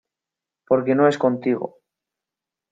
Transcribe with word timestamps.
porque 0.67 0.95
no 0.95 1.07
es 1.07 1.19
contigo. 1.19 1.77